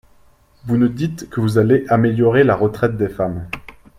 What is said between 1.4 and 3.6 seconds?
vous allez améliorer la retraite des femmes.